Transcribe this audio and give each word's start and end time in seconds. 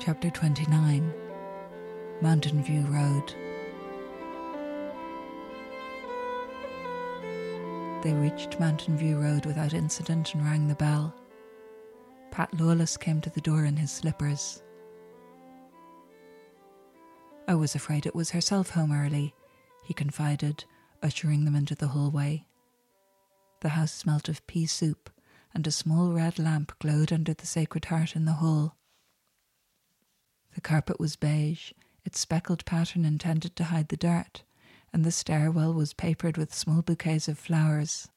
Chapter 0.00 0.30
29 0.30 1.12
Mountain 2.22 2.62
View 2.62 2.80
Road. 2.86 3.34
They 8.02 8.14
reached 8.14 8.58
Mountain 8.58 8.96
View 8.96 9.20
Road 9.20 9.44
without 9.44 9.74
incident 9.74 10.34
and 10.34 10.42
rang 10.42 10.68
the 10.68 10.74
bell. 10.74 11.14
Pat 12.30 12.48
Lawless 12.58 12.96
came 12.96 13.20
to 13.20 13.28
the 13.28 13.42
door 13.42 13.66
in 13.66 13.76
his 13.76 13.90
slippers. 13.90 14.62
I 17.46 17.54
was 17.54 17.74
afraid 17.74 18.06
it 18.06 18.14
was 18.14 18.30
herself 18.30 18.70
home 18.70 18.92
early, 18.92 19.34
he 19.84 19.92
confided, 19.92 20.64
ushering 21.02 21.44
them 21.44 21.54
into 21.54 21.74
the 21.74 21.88
hallway. 21.88 22.46
The 23.60 23.68
house 23.68 23.92
smelt 23.92 24.30
of 24.30 24.46
pea 24.46 24.64
soup, 24.64 25.10
and 25.52 25.66
a 25.66 25.70
small 25.70 26.14
red 26.14 26.38
lamp 26.38 26.72
glowed 26.78 27.12
under 27.12 27.34
the 27.34 27.46
Sacred 27.46 27.84
Heart 27.84 28.16
in 28.16 28.24
the 28.24 28.32
hall. 28.32 28.78
The 30.60 30.68
carpet 30.68 31.00
was 31.00 31.16
beige, 31.16 31.72
its 32.04 32.20
speckled 32.20 32.66
pattern 32.66 33.06
intended 33.06 33.56
to 33.56 33.64
hide 33.64 33.88
the 33.88 33.96
dirt, 33.96 34.42
and 34.92 35.06
the 35.06 35.10
stairwell 35.10 35.72
was 35.72 35.94
papered 35.94 36.36
with 36.36 36.52
small 36.52 36.82
bouquets 36.82 37.28
of 37.28 37.38
flowers. 37.38 38.10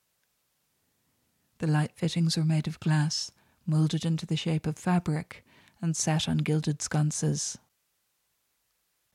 The 1.60 1.68
light 1.68 1.94
fittings 1.96 2.36
were 2.36 2.44
made 2.44 2.68
of 2.68 2.82
glass, 2.82 3.32
moulded 3.66 4.04
into 4.04 4.26
the 4.26 4.36
shape 4.36 4.68
of 4.68 4.78
fabric, 4.78 5.46
and 5.82 5.96
set 5.96 6.28
on 6.28 6.40
gilded 6.40 6.82
sconces. 6.82 7.58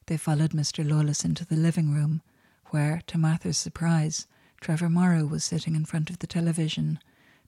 They 0.06 0.16
followed 0.16 0.52
Mr. 0.52 0.83
Lawless 0.83 1.22
into 1.22 1.45
the 1.45 1.55
living 1.55 1.92
room, 1.92 2.22
where, 2.69 3.02
to 3.08 3.19
Martha's 3.19 3.58
surprise, 3.58 4.27
Trevor 4.58 4.88
Morrow 4.88 5.27
was 5.27 5.45
sitting 5.45 5.77
in 5.77 5.84
front 5.84 6.08
of 6.08 6.20
the 6.20 6.27
television, 6.27 6.98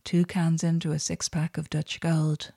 two 0.05 0.27
cans 0.27 0.63
into 0.63 0.93
a 0.93 0.99
six 0.99 1.31
pack 1.31 1.57
of 1.57 1.71
Dutch 1.71 2.01
Gold. 2.01 2.53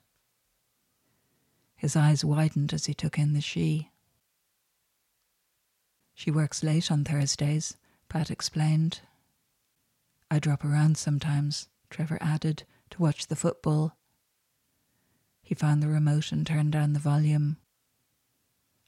His 1.84 1.96
eyes 1.96 2.24
widened 2.24 2.72
as 2.72 2.86
he 2.86 2.94
took 2.94 3.18
in 3.18 3.34
the 3.34 3.42
Sidhe. 3.42 3.90
She 6.14 6.30
works 6.30 6.62
late 6.62 6.90
on 6.90 7.04
Thursdays, 7.04 7.76
Pat 8.08 8.30
explained. 8.30 9.02
I 10.30 10.38
drop 10.38 10.64
around 10.64 10.96
sometimes, 10.96 11.68
Trevor 11.90 12.16
added, 12.22 12.62
to 12.88 13.02
watch 13.02 13.26
the 13.26 13.36
football. 13.36 13.98
He 15.42 15.54
found 15.54 15.82
the 15.82 15.88
remote 15.88 16.32
and 16.32 16.46
turned 16.46 16.72
down 16.72 16.94
the 16.94 17.00
volume. 17.00 17.58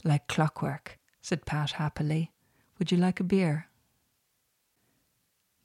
Like 0.02 0.26
clockwork, 0.26 0.98
said 1.20 1.44
Pat 1.44 1.72
happily. 1.72 2.32
Would 2.78 2.90
you 2.90 2.96
like 2.96 3.20
a 3.20 3.24
beer? 3.24 3.68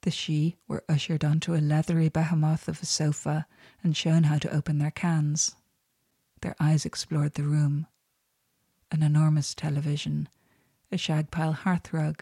The 0.01 0.11
Sidhe 0.11 0.57
were 0.67 0.83
ushered 0.89 1.23
onto 1.23 1.55
a 1.55 1.63
leathery 1.63 2.09
behemoth 2.09 2.67
of 2.67 2.81
a 2.81 2.85
sofa 2.85 3.47
and 3.81 3.95
shown 3.95 4.23
how 4.23 4.37
to 4.39 4.53
open 4.53 4.79
their 4.79 4.91
cans. 4.91 5.55
Their 6.41 6.55
eyes 6.59 6.85
explored 6.85 7.35
the 7.35 7.43
room. 7.43 7.87
An 8.91 9.03
enormous 9.03 9.53
television, 9.55 10.27
a 10.91 10.97
shagpile 10.97 11.55
hearthrug, 11.55 12.21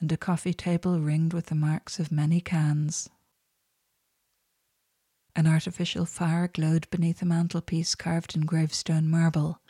and 0.00 0.10
a 0.12 0.16
coffee 0.16 0.52
table 0.52 1.00
ringed 1.00 1.32
with 1.32 1.46
the 1.46 1.54
marks 1.54 1.98
of 2.00 2.12
many 2.12 2.40
cans. 2.40 3.08
An 5.34 5.46
artificial 5.46 6.04
fire 6.04 6.48
glowed 6.48 6.90
beneath 6.90 7.22
a 7.22 7.24
mantelpiece 7.24 7.94
carved 7.94 8.34
in 8.34 8.42
gravestone 8.42 9.08
marble, 9.08 9.60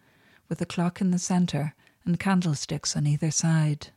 with 0.48 0.60
a 0.60 0.66
clock 0.66 1.00
in 1.00 1.10
the 1.10 1.18
centre 1.18 1.74
and 2.04 2.18
candlesticks 2.18 2.96
on 2.96 3.06
either 3.06 3.30
side. 3.30 3.88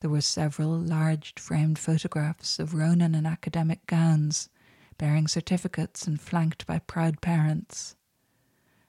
There 0.00 0.10
were 0.10 0.20
several 0.20 0.78
large 0.78 1.32
framed 1.38 1.78
photographs 1.78 2.58
of 2.58 2.74
Ronan 2.74 3.14
in 3.14 3.24
academic 3.24 3.86
gowns, 3.86 4.50
bearing 4.98 5.28
certificates 5.28 6.06
and 6.06 6.20
flanked 6.20 6.66
by 6.66 6.78
proud 6.78 7.20
parents, 7.20 7.96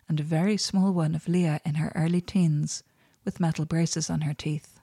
and 0.07 0.19
a 0.19 0.23
very 0.23 0.57
small 0.57 0.91
one 0.91 1.15
of 1.15 1.27
Leah 1.27 1.59
in 1.65 1.75
her 1.75 1.91
early 1.95 2.21
teens 2.21 2.83
with 3.23 3.39
metal 3.39 3.65
braces 3.65 4.09
on 4.09 4.21
her 4.21 4.33
teeth. 4.33 4.79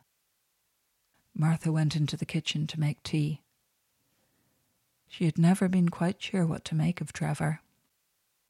Martha 1.35 1.71
went 1.73 1.97
into 1.97 2.17
the 2.17 2.27
kitchen 2.27 2.67
to 2.67 2.81
make 2.81 3.03
tea. 3.03 3.41
She 5.09 5.25
had 5.27 5.39
never 5.39 5.69
been 5.69 5.89
quite 5.89 6.21
sure 6.23 6.47
what 6.47 6.65
to 6.67 6.75
make 6.75 7.01
of 7.01 7.13
Trevor. 7.13 7.61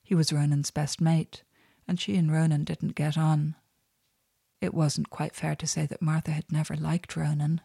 He 0.02 0.14
was 0.14 0.32
Ronan's 0.32 0.70
best 0.70 1.00
mate, 1.00 1.42
and 1.86 2.00
she 2.00 2.16
and 2.16 2.32
Ronan 2.32 2.64
didn't 2.64 2.94
get 2.94 3.18
on. 3.18 3.54
It 4.60 4.72
wasn't 4.72 5.10
quite 5.10 5.34
fair 5.34 5.56
to 5.56 5.66
say 5.66 5.86
that 5.86 6.00
Martha 6.00 6.30
had 6.30 6.50
never 6.50 6.76
liked 6.76 7.16
Ronan. 7.16 7.60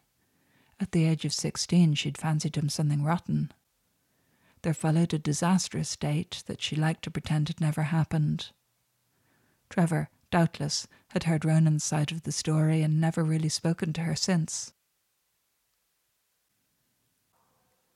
At 0.79 0.91
the 0.91 1.06
age 1.06 1.25
of 1.25 1.34
sixteen, 1.34 1.94
she'd 1.94 2.17
fancied 2.17 2.56
him 2.56 2.69
something 2.69 3.03
rotten. 3.03 3.51
There 4.62 4.73
followed 4.73 5.13
a 5.13 5.19
disastrous 5.19 5.95
date 5.95 6.44
that 6.47 6.62
she 6.62 6.75
liked 6.75 7.03
to 7.03 7.12
pretend 7.12 7.47
had 7.47 7.62
never 7.62 7.84
happened. 7.84 8.51
Trevor, 9.69 10.09
doubtless, 10.31 10.88
had 11.09 11.23
heard 11.23 11.45
Ronan's 11.45 11.84
side 11.84 12.12
of 12.12 12.23
the 12.23 12.31
story 12.31 12.81
and 12.81 13.00
never 13.00 13.23
really 13.23 13.50
spoken 13.50 13.94
to 13.94 14.01
her 14.01 14.16
since. 14.16 14.73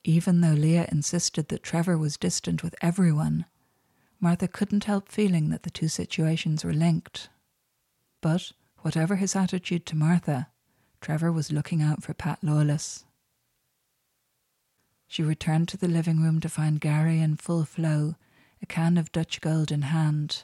Even 0.03 0.41
though 0.41 0.53
Leah 0.53 0.89
insisted 0.91 1.50
that 1.50 1.63
Trevor 1.63 1.97
was 1.97 2.17
distant 2.17 2.63
with 2.63 2.75
everyone, 2.81 3.45
Martha 4.19 4.47
couldn't 4.47 4.85
help 4.85 5.09
feeling 5.09 5.50
that 5.50 5.63
the 5.63 5.69
two 5.69 5.88
situations 5.88 6.63
were 6.63 6.73
linked. 6.73 7.29
But, 8.21 8.51
whatever 8.79 9.17
his 9.17 9.35
attitude 9.35 9.85
to 9.88 9.95
Martha, 9.95 10.50
Trevor 11.01 11.31
was 11.31 11.51
looking 11.51 11.81
out 11.81 12.03
for 12.03 12.13
Pat 12.13 12.39
Lawless. 12.44 13.05
She 15.11 15.23
returned 15.23 15.67
to 15.67 15.75
the 15.75 15.89
living 15.89 16.22
room 16.22 16.39
to 16.39 16.47
find 16.47 16.79
Gary 16.79 17.19
in 17.19 17.35
full 17.35 17.66
flow, 17.66 18.16
a 18.61 18.66
can 18.66 18.97
of 18.97 19.11
Dutch 19.11 19.41
Gold 19.41 19.69
in 19.69 19.81
hand. 19.81 20.44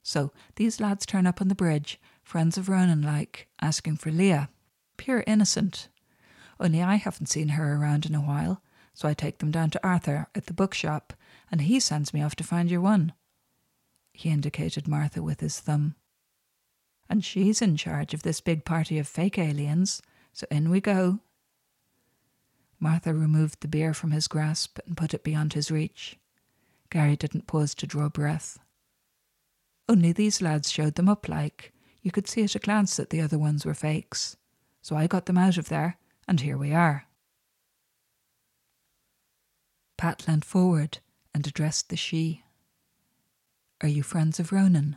So 0.00 0.30
these 0.54 0.78
lads 0.78 1.04
turn 1.04 1.26
up 1.26 1.40
on 1.40 1.48
the 1.48 1.56
bridge, 1.56 2.00
friends 2.22 2.56
of 2.56 2.68
Ronan 2.68 3.02
like, 3.02 3.48
asking 3.60 3.96
for 3.96 4.12
Leah. 4.12 4.48
Pure 4.96 5.24
innocent. 5.26 5.88
Only 6.60 6.84
I 6.84 6.94
haven't 6.94 7.26
seen 7.26 7.48
her 7.48 7.74
around 7.74 8.06
in 8.06 8.14
a 8.14 8.20
while, 8.20 8.62
so 8.94 9.08
I 9.08 9.14
take 9.14 9.38
them 9.38 9.50
down 9.50 9.70
to 9.70 9.84
Arthur 9.84 10.28
at 10.36 10.46
the 10.46 10.54
bookshop, 10.54 11.12
and 11.50 11.62
he 11.62 11.80
sends 11.80 12.14
me 12.14 12.22
off 12.22 12.36
to 12.36 12.44
find 12.44 12.70
your 12.70 12.80
one. 12.80 13.12
He 14.12 14.30
indicated 14.30 14.86
Martha 14.86 15.20
with 15.20 15.40
his 15.40 15.58
thumb. 15.58 15.96
And 17.08 17.24
she's 17.24 17.60
in 17.60 17.76
charge 17.76 18.14
of 18.14 18.22
this 18.22 18.40
big 18.40 18.64
party 18.64 19.00
of 19.00 19.08
fake 19.08 19.36
aliens, 19.36 20.00
so 20.32 20.46
in 20.48 20.70
we 20.70 20.80
go. 20.80 21.18
Martha 22.80 23.12
removed 23.12 23.60
the 23.60 23.68
beer 23.68 23.92
from 23.92 24.10
his 24.10 24.26
grasp 24.26 24.78
and 24.86 24.96
put 24.96 25.12
it 25.12 25.22
beyond 25.22 25.52
his 25.52 25.70
reach. 25.70 26.18
Gary 26.88 27.14
didn't 27.14 27.46
pause 27.46 27.74
to 27.74 27.86
draw 27.86 28.08
breath. 28.08 28.58
Only 29.88 30.12
these 30.12 30.40
lads 30.40 30.70
showed 30.70 30.94
them 30.94 31.08
up 31.08 31.28
like. 31.28 31.72
You 32.02 32.10
could 32.10 32.26
see 32.26 32.42
at 32.42 32.54
a 32.54 32.58
glance 32.58 32.96
that 32.96 33.10
the 33.10 33.20
other 33.20 33.38
ones 33.38 33.66
were 33.66 33.74
fakes. 33.74 34.36
So 34.80 34.96
I 34.96 35.06
got 35.06 35.26
them 35.26 35.36
out 35.36 35.58
of 35.58 35.68
there, 35.68 35.98
and 36.26 36.40
here 36.40 36.56
we 36.56 36.72
are. 36.72 37.06
Pat 39.98 40.26
leant 40.26 40.46
forward 40.46 40.98
and 41.34 41.46
addressed 41.46 41.90
the 41.90 41.96
Sidhe. 41.96 42.40
Are 43.82 43.88
you 43.88 44.02
friends 44.02 44.40
of 44.40 44.52
Ronan? 44.52 44.96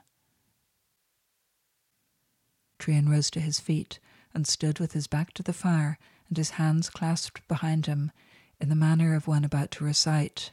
Trian 2.80 3.10
rose 3.10 3.30
to 3.32 3.42
his 3.42 3.60
feet 3.60 4.00
and 4.34 4.48
stood 4.48 4.80
with 4.80 4.94
his 4.94 5.08
back 5.08 5.34
to 5.34 5.44
the 5.44 5.54
fire 5.54 5.98
and 6.28 6.38
his 6.38 6.52
hands 6.52 6.90
clasped 6.90 7.48
behind 7.48 7.86
him 7.86 8.12
in 8.60 8.70
the 8.70 8.76
manner 8.76 9.16
of 9.16 9.28
one 9.28 9.44
about 9.44 9.72
to 9.72 9.84
recite 9.84 10.52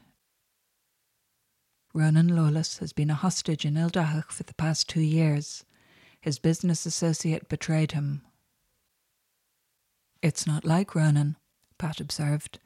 Ronan 1.93 2.29
Lawless 2.37 2.79
has 2.79 2.93
been 2.93 3.11
a 3.11 3.15
hostage 3.15 3.65
in 3.65 3.75
Ildahach 3.75 4.31
for 4.31 4.45
the 4.45 4.55
past 4.55 4.89
two 4.89 5.01
years. 5.01 5.65
His 6.21 6.39
business 6.39 6.87
associate 6.87 7.49
betrayed 7.49 7.93
him. 7.93 8.23
It's 10.23 10.47
not 10.47 10.65
like 10.65 10.95
Ronan, 10.95 11.37
Pat 11.79 11.99
observed, 11.99 12.61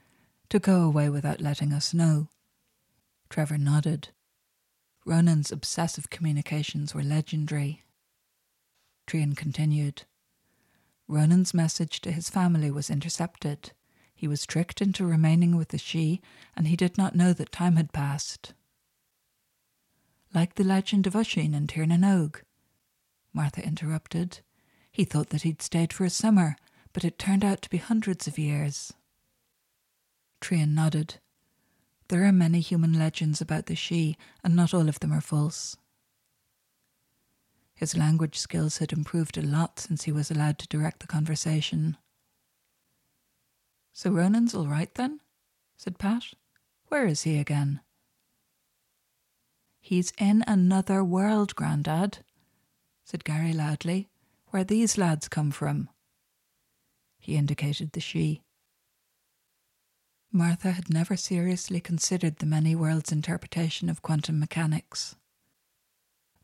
to 0.50 0.58
go 0.58 0.82
away 0.82 1.08
without 1.08 1.40
letting 1.40 1.72
us 1.72 1.94
know. 1.94 2.28
Trevor 3.30 3.56
nodded. 3.56 4.08
Ronan's 5.06 5.50
obsessive 5.50 6.10
communications 6.10 6.94
were 6.94 7.02
legendary. 7.02 7.82
Trian 9.06 9.34
continued. 9.34 10.02
Ronan's 11.08 11.54
message 11.54 12.00
to 12.00 12.12
his 12.12 12.30
family 12.30 12.70
was 12.70 12.90
intercepted. 12.90 13.72
He 14.14 14.28
was 14.28 14.46
tricked 14.46 14.80
into 14.80 15.04
remaining 15.04 15.56
with 15.56 15.68
the 15.68 15.78
Sidhe, 15.78 16.20
and 16.56 16.68
he 16.68 16.76
did 16.76 16.96
not 16.96 17.14
know 17.14 17.32
that 17.32 17.52
time 17.52 17.76
had 17.76 17.92
passed 17.92 18.54
like 20.34 20.56
the 20.56 20.64
legend 20.64 21.06
of 21.06 21.14
Oisin 21.14 21.54
and 21.54 21.68
Tir 21.68 21.86
na 21.86 21.96
nOg. 21.96 22.42
Martha 23.32 23.64
interrupted. 23.64 24.40
He 24.90 25.04
thought 25.04 25.30
that 25.30 25.42
he'd 25.42 25.62
stayed 25.62 25.92
for 25.92 26.04
a 26.04 26.10
summer, 26.10 26.56
but 26.92 27.04
it 27.04 27.18
turned 27.18 27.44
out 27.44 27.62
to 27.62 27.70
be 27.70 27.78
hundreds 27.78 28.26
of 28.26 28.38
years. 28.38 28.92
Trian 30.40 30.74
nodded. 30.74 31.16
There 32.08 32.24
are 32.24 32.32
many 32.32 32.60
human 32.60 32.98
legends 32.98 33.40
about 33.40 33.66
the 33.66 33.74
Sidhe, 33.74 34.16
and 34.42 34.54
not 34.54 34.74
all 34.74 34.88
of 34.88 35.00
them 35.00 35.12
are 35.12 35.20
false. 35.20 35.76
His 37.84 37.98
language 37.98 38.38
skills 38.38 38.78
had 38.78 38.94
improved 38.94 39.36
a 39.36 39.42
lot 39.42 39.78
since 39.78 40.04
he 40.04 40.10
was 40.10 40.30
allowed 40.30 40.58
to 40.60 40.68
direct 40.68 41.00
the 41.00 41.06
conversation. 41.06 41.98
So 43.92 44.10
Ronan's 44.10 44.54
all 44.54 44.66
right 44.66 44.88
then? 44.94 45.20
said 45.76 45.98
Pat. 45.98 46.32
Where 46.88 47.06
is 47.06 47.24
he 47.24 47.38
again? 47.38 47.80
He's 49.82 50.14
in 50.16 50.42
another 50.46 51.04
world, 51.04 51.54
Grandad, 51.54 52.20
said 53.04 53.22
Gary 53.22 53.52
loudly. 53.52 54.08
Where 54.46 54.64
these 54.64 54.96
lads 54.96 55.28
come 55.28 55.50
from? 55.50 55.90
He 57.18 57.36
indicated 57.36 57.92
the 57.92 58.00
Sidhe. 58.00 58.40
Martha 60.32 60.70
had 60.70 60.88
never 60.88 61.18
seriously 61.18 61.80
considered 61.80 62.38
the 62.38 62.46
many 62.46 62.74
worlds 62.74 63.12
interpretation 63.12 63.90
of 63.90 64.00
quantum 64.00 64.40
mechanics. 64.40 65.16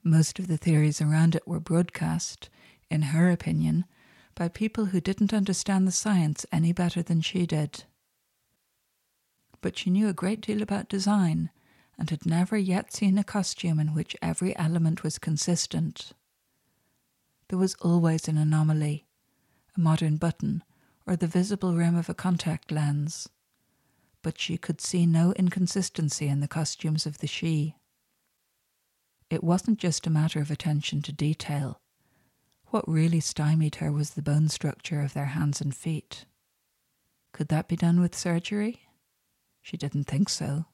Most 0.03 0.39
of 0.39 0.47
the 0.47 0.57
theories 0.57 1.01
around 1.01 1.35
it 1.35 1.47
were 1.47 1.61
broadcast, 1.61 2.49
in 2.91 3.03
her 3.03 3.31
opinion, 3.31 3.85
by 4.35 4.49
people 4.49 4.87
who 4.87 5.01
didn't 5.01 5.35
understand 5.35 5.87
the 5.87 5.93
science 5.93 6.47
any 6.51 6.73
better 6.73 7.03
than 7.03 7.21
she 7.21 7.47
did. 7.47 7.85
But 9.61 9.77
she 9.77 9.91
knew 9.91 10.09
a 10.09 10.15
great 10.15 10.41
deal 10.41 10.63
about 10.63 10.89
design 10.89 11.51
and 11.99 12.09
had 12.09 12.25
never 12.25 12.57
yet 12.57 12.93
seen 12.93 13.19
a 13.19 13.25
costume 13.25 13.79
in 13.79 13.95
which 13.95 14.17
every 14.23 14.57
element 14.57 15.03
was 15.03 15.19
consistent. 15.19 16.13
There 17.49 17.59
was 17.59 17.75
always 17.77 18.27
an 18.29 18.39
anomaly, 18.39 19.07
a 19.77 19.81
modern 19.81 20.17
button, 20.17 20.65
or 21.07 21.17
the 21.17 21.27
visible 21.27 21.75
rim 21.75 21.97
of 21.97 22.09
a 22.09 22.15
contact 22.15 22.73
lens 22.73 23.29
but 24.23 24.39
she 24.39 24.59
could 24.59 24.81
see 24.81 25.07
no 25.07 25.33
inconsistency 25.33 26.29
in 26.29 26.41
the 26.41 26.49
costumes 26.49 27.07
of 27.07 27.19
the 27.19 27.27
Sidhe. 27.27 27.75
It 29.31 29.45
wasn't 29.45 29.79
just 29.79 30.09
a 30.09 30.11
matter 30.11 30.41
of 30.41 30.51
attention 30.51 31.03
to 31.03 31.13
detail. 31.13 31.81
What 32.67 32.89
really 32.89 33.21
stymied 33.21 33.77
her 33.77 33.93
was 33.93 34.11
the 34.11 34.23
bone 34.23 34.49
structure 34.49 35.01
of 35.01 35.15
their 35.15 35.27
hands 35.27 35.61
and 35.61 35.75
feet. 35.75 36.25
Could 37.33 37.49
that 37.49 37.69
be 37.69 37.77
done 37.77 38.01
with 38.01 38.17
surgery? 38.17 38.89
She 39.63 39.77
didn't 39.77 40.05
think 40.05 40.29
so. 40.29 40.67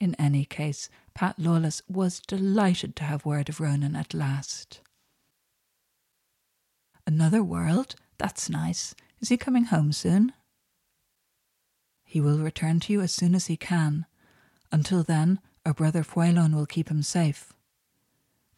In 0.00 0.16
any 0.16 0.44
case, 0.44 0.88
Pat 1.14 1.38
Lawless 1.38 1.82
was 1.88 2.18
delighted 2.20 2.96
to 2.96 3.04
have 3.04 3.24
word 3.24 3.48
of 3.48 3.60
Ronan 3.60 3.94
at 3.94 4.12
last. 4.12 4.80
Another 7.06 7.44
world? 7.44 7.94
That's 8.18 8.50
nice. 8.50 8.96
Is 9.20 9.28
he 9.28 9.36
coming 9.36 9.66
home 9.66 9.92
soon? 9.92 10.32
He 12.04 12.20
will 12.20 12.38
return 12.38 12.80
to 12.80 12.92
you 12.92 13.00
as 13.00 13.14
soon 13.14 13.34
as 13.36 13.46
he 13.46 13.56
can. 13.56 14.06
Until 14.72 15.04
then, 15.04 15.38
our 15.64 15.74
brother 15.74 16.02
Fuelon 16.02 16.54
will 16.54 16.66
keep 16.66 16.90
him 16.90 17.02
safe. 17.02 17.52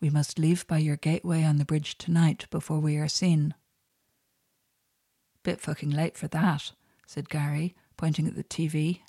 We 0.00 0.10
must 0.10 0.38
leave 0.38 0.66
by 0.66 0.78
your 0.78 0.96
gateway 0.96 1.44
on 1.44 1.58
the 1.58 1.64
bridge 1.64 1.96
tonight 1.98 2.46
before 2.50 2.78
we 2.80 2.96
are 2.96 3.08
seen. 3.08 3.54
Bit 5.42 5.60
fucking 5.60 5.90
late 5.90 6.16
for 6.16 6.28
that, 6.28 6.72
said 7.06 7.28
Gary, 7.28 7.74
pointing 7.96 8.26
at 8.26 8.34
the 8.34 8.44
TV. 8.44 9.00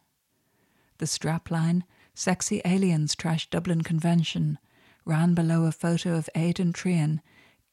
The 0.97 1.05
strapline, 1.05 1.83
Sexy 2.13 2.61
Aliens 2.65 3.15
Trash 3.15 3.49
Dublin 3.49 3.81
Convention, 3.81 4.57
ran 5.05 5.33
below 5.33 5.65
a 5.65 5.71
photo 5.71 6.15
of 6.15 6.29
Aed 6.35 6.59
and 6.59 6.73
Trian, 6.73 7.19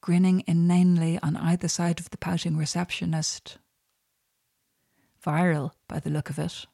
grinning 0.01 0.43
inanely 0.47 1.19
on 1.19 1.37
either 1.37 1.67
side 1.67 1.99
of 1.99 2.09
the 2.09 2.17
pouting 2.17 2.57
receptionist. 2.57 3.57
Viral, 5.25 5.71
by 5.87 5.99
the 5.99 6.09
look 6.09 6.29
of 6.29 6.37
it. 6.37 6.65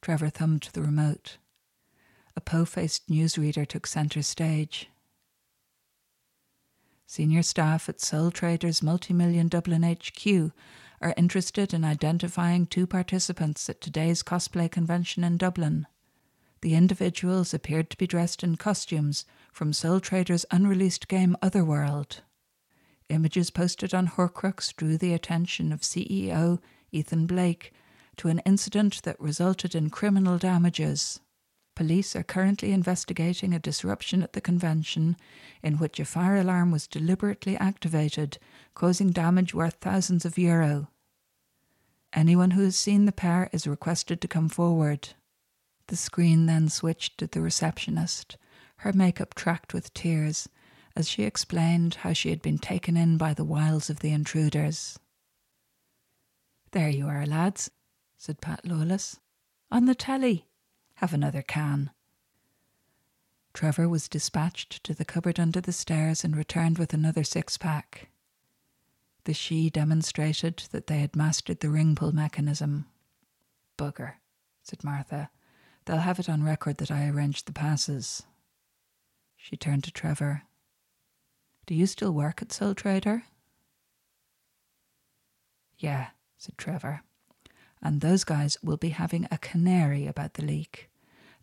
Trevor 0.00 0.28
thumbed 0.28 0.68
the 0.72 0.82
remote. 0.82 1.38
A 2.36 2.40
po 2.40 2.64
faced 2.64 3.08
newsreader 3.08 3.66
took 3.66 3.86
centre 3.86 4.22
stage. 4.22 4.88
Senior 7.06 7.42
staff 7.42 7.88
at 7.88 8.00
Soul 8.00 8.30
Traders 8.30 8.80
Multimillion 8.80 9.48
Dublin 9.48 9.82
HQ 9.82 10.52
are 11.00 11.14
interested 11.16 11.74
in 11.74 11.84
identifying 11.84 12.66
two 12.66 12.86
participants 12.86 13.68
at 13.68 13.80
today's 13.80 14.22
cosplay 14.22 14.70
convention 14.70 15.22
in 15.22 15.36
Dublin. 15.36 15.86
The 16.62 16.74
individuals 16.74 17.52
appeared 17.52 17.90
to 17.90 17.96
be 17.96 18.06
dressed 18.06 18.42
in 18.42 18.56
costumes 18.56 19.26
from 19.52 19.72
Soul 19.72 20.00
Traders' 20.00 20.46
unreleased 20.50 21.08
game 21.08 21.36
Otherworld. 21.42 22.22
Images 23.10 23.50
posted 23.50 23.94
on 23.94 24.08
Horcrux 24.08 24.74
drew 24.74 24.96
the 24.96 25.12
attention 25.12 25.72
of 25.72 25.82
CEO 25.82 26.58
Ethan 26.90 27.26
Blake, 27.26 27.72
to 28.16 28.28
an 28.28 28.38
incident 28.40 29.02
that 29.02 29.20
resulted 29.20 29.74
in 29.74 29.90
criminal 29.90 30.38
damages. 30.38 31.20
Police 31.74 32.14
are 32.14 32.22
currently 32.22 32.70
investigating 32.70 33.52
a 33.52 33.58
disruption 33.58 34.22
at 34.22 34.32
the 34.32 34.40
convention 34.40 35.16
in 35.62 35.78
which 35.78 35.98
a 35.98 36.04
fire 36.04 36.36
alarm 36.36 36.70
was 36.70 36.86
deliberately 36.86 37.56
activated, 37.56 38.38
causing 38.74 39.10
damage 39.10 39.54
worth 39.54 39.74
thousands 39.80 40.24
of 40.24 40.38
euro. 40.38 40.88
Anyone 42.12 42.52
who 42.52 42.62
has 42.62 42.76
seen 42.76 43.06
the 43.06 43.12
pair 43.12 43.50
is 43.52 43.66
requested 43.66 44.20
to 44.20 44.28
come 44.28 44.48
forward. 44.48 45.10
The 45.88 45.96
screen 45.96 46.46
then 46.46 46.68
switched 46.68 47.18
to 47.18 47.26
the 47.26 47.40
receptionist, 47.40 48.36
her 48.78 48.92
makeup 48.92 49.34
tracked 49.34 49.74
with 49.74 49.92
tears, 49.94 50.48
as 50.94 51.08
she 51.08 51.24
explained 51.24 51.96
how 51.96 52.12
she 52.12 52.30
had 52.30 52.40
been 52.40 52.58
taken 52.58 52.96
in 52.96 53.16
by 53.16 53.34
the 53.34 53.44
wiles 53.44 53.90
of 53.90 53.98
the 53.98 54.12
intruders. 54.12 54.98
There 56.70 56.88
you 56.88 57.08
are, 57.08 57.26
lads, 57.26 57.70
said 58.16 58.40
Pat 58.40 58.64
Lawless. 58.64 59.18
On 59.70 59.86
the 59.86 59.94
telly. 59.94 60.46
Have 60.96 61.12
another 61.12 61.42
can. 61.42 61.90
Trevor 63.52 63.88
was 63.88 64.08
dispatched 64.08 64.82
to 64.84 64.94
the 64.94 65.04
cupboard 65.04 65.38
under 65.38 65.60
the 65.60 65.72
stairs 65.72 66.24
and 66.24 66.36
returned 66.36 66.78
with 66.78 66.92
another 66.92 67.22
six 67.22 67.56
pack. 67.56 68.08
The 69.24 69.32
Sidhe 69.32 69.72
demonstrated 69.72 70.64
that 70.72 70.86
they 70.86 70.98
had 70.98 71.16
mastered 71.16 71.60
the 71.60 71.70
ring 71.70 71.94
pull 71.94 72.12
mechanism. 72.12 72.86
Bugger, 73.78 74.14
said 74.62 74.84
Martha. 74.84 75.30
They'll 75.84 75.98
have 75.98 76.18
it 76.18 76.28
on 76.28 76.42
record 76.42 76.78
that 76.78 76.90
I 76.90 77.08
arranged 77.08 77.46
the 77.46 77.52
passes. 77.52 78.24
She 79.36 79.56
turned 79.56 79.84
to 79.84 79.90
Trevor. 79.90 80.42
Do 81.66 81.74
you 81.74 81.86
still 81.86 82.12
work 82.12 82.42
at 82.42 82.52
Soul 82.52 82.74
Trader? 82.74 83.24
Yeah, 85.78 86.08
said 86.38 86.58
Trevor. 86.58 87.02
And 87.84 88.00
those 88.00 88.24
guys 88.24 88.56
will 88.62 88.78
be 88.78 88.88
having 88.88 89.28
a 89.30 89.38
canary 89.38 90.06
about 90.06 90.34
the 90.34 90.44
leak. 90.44 90.90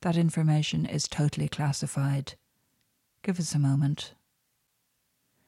That 0.02 0.18
information 0.18 0.86
is 0.88 1.08
totally 1.08 1.48
classified. 1.48 2.34
Give 3.22 3.40
us 3.40 3.54
a 3.54 3.60
moment. 3.60 4.16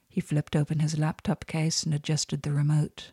He 0.07 0.22
flipped 0.22 0.56
open 0.56 0.80
his 0.80 1.00
laptop 1.00 1.48
case 1.48 1.81
and 1.84 1.94
adjusted 1.94 2.44
the 2.44 2.54
remote. 2.54 3.12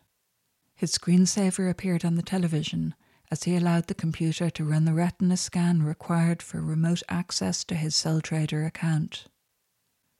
His 0.75 0.93
screensaver 0.93 1.69
appeared 1.69 2.05
on 2.05 2.15
the 2.15 2.21
television 2.21 2.93
as 3.31 3.43
he 3.43 3.55
allowed 3.55 3.87
the 3.87 3.95
computer 3.95 4.49
to 4.51 4.63
run 4.63 4.85
the 4.85 4.93
retina 4.93 5.37
scan 5.37 5.81
required 5.81 6.43
for 6.43 6.61
remote 6.61 7.01
access 7.09 7.63
to 7.63 7.75
his 7.75 7.95
Soul 7.95 8.21
Trader 8.21 8.65
account. 8.65 9.25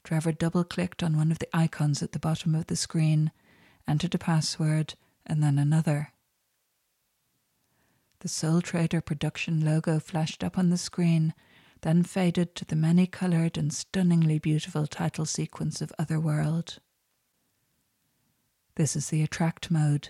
Trevor 0.03 0.31
double 0.31 0.63
clicked 0.63 1.03
on 1.03 1.17
one 1.17 1.31
of 1.31 1.37
the 1.37 1.55
icons 1.55 2.01
at 2.01 2.13
the 2.13 2.19
bottom 2.19 2.55
of 2.55 2.67
the 2.67 2.75
screen, 2.75 3.31
entered 3.87 4.15
a 4.15 4.17
password, 4.17 4.95
and 5.25 5.43
then 5.43 5.59
another. 5.59 6.13
The 8.21 8.27
Soul 8.27 8.61
Trader 8.61 9.01
production 9.01 9.65
logo 9.65 9.99
flashed 9.99 10.43
up 10.43 10.55
on 10.55 10.69
the 10.69 10.77
screen, 10.77 11.33
then 11.81 12.03
faded 12.03 12.53
to 12.53 12.65
the 12.65 12.75
many 12.75 13.07
coloured 13.07 13.57
and 13.57 13.73
stunningly 13.73 14.37
beautiful 14.37 14.85
title 14.85 15.25
sequence 15.25 15.81
of 15.81 15.91
Otherworld. 15.97 16.77
This 18.75 18.95
is 18.95 19.09
the 19.09 19.23
attract 19.23 19.71
mode, 19.71 20.09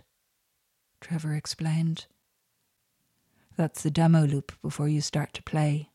Trevor 0.99 1.33
explained. 1.35 2.07
That's 3.55 3.81
the 3.81 3.89
demo 3.89 4.25
loop 4.25 4.51
before 4.61 4.89
you 4.89 4.99
start 4.99 5.33
to 5.35 5.43
play. 5.43 5.89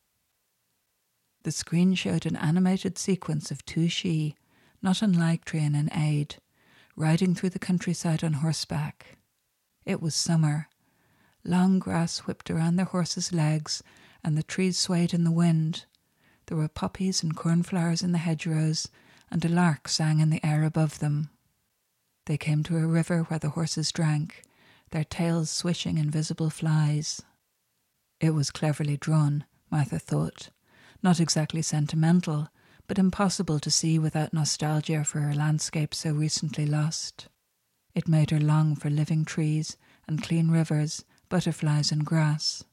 The 1.42 1.52
screen 1.52 1.94
showed 1.94 2.24
an 2.24 2.36
animated 2.36 2.96
sequence 2.96 3.50
of 3.50 3.62
two 3.66 3.88
Sidhe, 3.88 4.36
not 4.80 5.02
unlike 5.02 5.44
Trian 5.44 5.78
and 5.78 5.90
Aed, 5.92 6.36
riding 6.96 7.34
through 7.34 7.50
the 7.50 7.58
countryside 7.58 8.24
on 8.24 8.34
horseback. 8.34 9.18
It 9.84 10.00
was 10.00 10.14
summer. 10.14 10.70
Long 11.48 11.78
grass 11.78 12.18
whipped 12.20 12.50
around 12.50 12.74
their 12.74 12.86
horses' 12.86 13.32
legs, 13.32 13.80
and 14.24 14.36
the 14.36 14.42
trees 14.42 14.76
swayed 14.76 15.14
in 15.14 15.22
the 15.22 15.30
wind. 15.30 15.84
There 16.46 16.56
were 16.56 16.66
poppies 16.66 17.22
and 17.22 17.36
cornflowers 17.36 18.02
in 18.02 18.10
the 18.10 18.18
hedgerows, 18.18 18.88
and 19.30 19.44
a 19.44 19.48
lark 19.48 19.86
sang 19.88 20.18
in 20.18 20.30
the 20.30 20.44
air 20.44 20.64
above 20.64 20.98
them. 20.98 21.30
They 22.24 22.36
came 22.36 22.64
to 22.64 22.78
a 22.78 22.86
river 22.88 23.22
where 23.22 23.38
the 23.38 23.50
horses 23.50 23.92
drank, 23.92 24.42
their 24.90 25.04
tails 25.04 25.48
swishing 25.48 25.98
invisible 25.98 26.50
flies. 26.50 27.22
It 28.18 28.30
was 28.30 28.50
cleverly 28.50 28.96
drawn, 28.96 29.44
Martha 29.70 30.00
thought. 30.00 30.50
Not 31.00 31.20
exactly 31.20 31.62
sentimental, 31.62 32.48
but 32.88 32.98
impossible 32.98 33.60
to 33.60 33.70
see 33.70 34.00
without 34.00 34.32
nostalgia 34.32 35.04
for 35.04 35.30
a 35.30 35.34
landscape 35.34 35.94
so 35.94 36.12
recently 36.12 36.66
lost. 36.66 37.28
It 37.94 38.08
made 38.08 38.30
her 38.30 38.40
long 38.40 38.74
for 38.74 38.90
living 38.90 39.24
trees 39.24 39.76
and 40.08 40.20
clean 40.20 40.50
rivers, 40.50 41.04
butterflies 41.28 41.92
and 41.92 42.04
grass. 42.04 42.64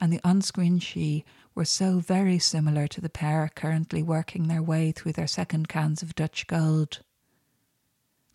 And 0.00 0.12
the 0.12 0.20
on 0.24 0.42
screen 0.42 0.80
Sidhe 0.80 1.24
were 1.54 1.64
so 1.64 2.00
very 2.00 2.38
similar 2.38 2.86
to 2.88 3.00
the 3.00 3.08
pair 3.08 3.50
currently 3.54 4.02
working 4.02 4.48
their 4.48 4.62
way 4.62 4.92
through 4.92 5.12
their 5.12 5.26
second 5.26 5.68
cans 5.68 6.02
of 6.02 6.14
Dutch 6.14 6.46
gold. 6.46 7.00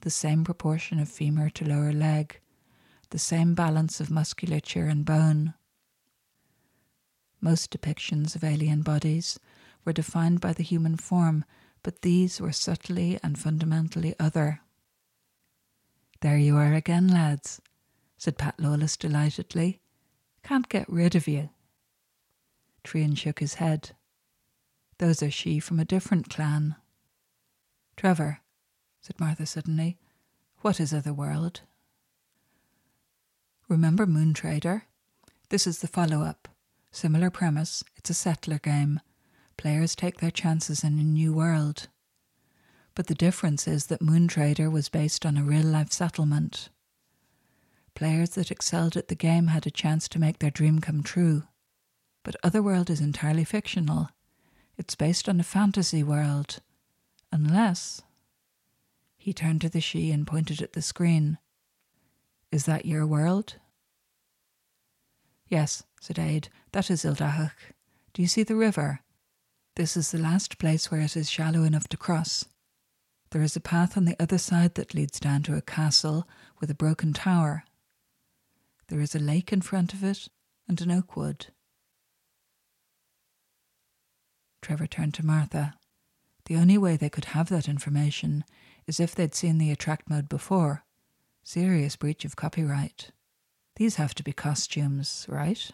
The 0.01 0.09
same 0.09 0.43
proportion 0.45 0.99
of 0.99 1.09
femur 1.09 1.49
to 1.51 1.65
lower 1.65 1.91
leg, 1.91 2.39
the 3.09 3.19
same 3.19 3.55
balance 3.55 3.99
of 3.99 4.09
musculature 4.09 4.85
and 4.85 5.03
bone. 5.03 5.53
Most 7.41 7.71
depictions 7.71 8.35
of 8.35 8.43
alien 8.43 8.81
bodies 8.81 9.39
were 9.83 9.93
defined 9.93 10.39
by 10.39 10.53
the 10.53 10.63
human 10.63 10.95
form, 10.95 11.43
but 11.83 12.01
these 12.01 12.39
were 12.39 12.51
subtly 12.51 13.19
and 13.23 13.37
fundamentally 13.37 14.15
other. 14.19 14.61
There 16.21 16.37
you 16.37 16.57
are 16.57 16.73
again, 16.73 17.07
lads, 17.07 17.61
said 18.19 18.37
Pat 18.37 18.59
Lawless 18.59 18.97
delightedly. 18.97 19.79
Can't 20.43 20.69
get 20.69 20.87
rid 20.89 21.15
of 21.15 21.27
you. 21.27 21.49
Trian 22.83 23.17
shook 23.17 23.39
his 23.39 23.55
head. 23.55 23.91
Those 24.97 25.23
are 25.23 25.27
Sidhe 25.27 25.63
from 25.63 25.79
a 25.79 25.85
different 25.85 26.29
clan. 26.29 26.75
Trevor, 27.95 28.41
said 29.01 29.19
Martha 29.19 29.45
suddenly, 29.45 29.97
what 30.61 30.79
is 30.79 30.93
other 30.93 31.13
world? 31.13 31.61
Remember 33.69 34.05
Moon 34.05 34.33
Trader? 34.33 34.83
This 35.47 35.65
is 35.65 35.79
the 35.79 35.87
follow 35.87 36.21
up. 36.21 36.49
Similar 36.91 37.29
premise, 37.29 37.83
it's 37.95 38.09
a 38.09 38.13
settler 38.13 38.59
game. 38.59 38.99
Players 39.55 39.95
take 39.95 40.19
their 40.19 40.31
chances 40.31 40.83
in 40.83 40.99
a 40.99 41.03
new 41.03 41.31
world. 41.31 41.87
But 42.95 43.07
the 43.07 43.15
difference 43.15 43.67
is 43.67 43.85
that 43.85 44.01
Moon 44.01 44.27
Trader 44.27 44.69
was 44.69 44.89
based 44.89 45.25
on 45.25 45.37
a 45.37 45.43
real 45.43 45.65
life 45.65 45.93
settlement. 45.93 46.69
Players 47.95 48.31
that 48.31 48.51
excelled 48.51 48.95
at 48.95 49.07
the 49.07 49.15
game 49.15 49.47
had 49.47 49.67
a 49.67 49.71
chance 49.71 50.07
to 50.09 50.19
make 50.19 50.39
their 50.39 50.51
dream 50.51 50.79
come 50.79 51.03
true. 51.03 51.43
But 52.23 52.35
Otherworld 52.43 52.89
is 52.89 53.01
entirely 53.01 53.43
fictional. 53.43 54.09
It's 54.77 54.95
based 54.95 55.27
on 55.27 55.39
a 55.39 55.43
fantasy 55.43 56.03
world. 56.03 56.59
Unless. 57.31 58.01
He 59.17 59.33
turned 59.33 59.61
to 59.61 59.69
the 59.69 59.79
Sidhe 59.79 60.13
and 60.13 60.25
pointed 60.25 60.61
at 60.61 60.73
the 60.73 60.81
screen. 60.81 61.37
Is 62.51 62.65
that 62.65 62.85
your 62.85 63.05
world? 63.05 63.55
Yes, 65.47 65.83
said 65.99 66.17
Aed, 66.17 66.49
that 66.71 66.89
is 66.89 67.03
Ildahach. 67.03 67.73
Do 68.13 68.21
you 68.21 68.27
see 68.27 68.43
the 68.43 68.55
river? 68.55 69.01
This 69.75 69.97
is 69.97 70.11
the 70.11 70.17
last 70.17 70.57
place 70.57 70.89
where 70.89 71.01
it 71.01 71.17
is 71.17 71.29
shallow 71.29 71.63
enough 71.63 71.87
to 71.89 71.97
cross. 71.97 72.45
There 73.31 73.41
is 73.41 73.55
a 73.55 73.61
path 73.61 73.95
on 73.95 74.05
the 74.05 74.15
other 74.19 74.37
side 74.37 74.75
that 74.75 74.95
leads 74.95 75.19
down 75.19 75.43
to 75.43 75.55
a 75.55 75.61
castle 75.61 76.27
with 76.59 76.71
a 76.71 76.75
broken 76.75 77.13
tower. 77.13 77.63
There 78.89 78.99
is 78.99 79.13
a 79.13 79.19
lake 79.19 79.53
in 79.53 79.61
front 79.61 79.93
of 79.93 80.03
it 80.03 80.27
and 80.67 80.81
an 80.81 80.91
oak 80.91 81.15
wood. 81.15 81.47
Trevor 84.61 84.87
turned 84.87 85.13
to 85.15 85.25
Martha. 85.25 85.75
The 86.45 86.55
only 86.55 86.77
way 86.77 86.97
they 86.97 87.09
could 87.09 87.25
have 87.25 87.49
that 87.49 87.69
information 87.69 88.43
is 88.87 88.99
if 88.99 89.13
they'd 89.13 89.35
seen 89.35 89.59
the 89.59 89.71
attract 89.71 90.09
mode 90.09 90.27
before. 90.27 90.83
Serious 91.43 91.95
breach 91.95 92.25
of 92.25 92.35
copyright. 92.35 93.11
These 93.75 93.95
have 93.95 94.15
to 94.15 94.23
be 94.23 94.33
costumes, 94.33 95.25
right? 95.29 95.69